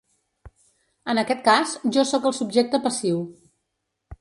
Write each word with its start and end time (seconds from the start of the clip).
En 1.13 1.21
aquest 1.23 1.43
cas, 1.49 1.75
jo 1.97 2.07
sóc 2.13 2.27
el 2.31 2.35
subjecte 2.39 2.81
passiu. 2.87 3.21